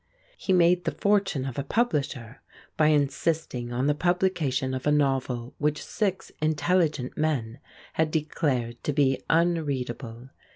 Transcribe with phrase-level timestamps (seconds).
[0.35, 2.41] He made the fortune of a publisher
[2.75, 7.59] by insisting on the publication of a novel which six intelligent men
[7.93, 10.31] had declared to be unreadable.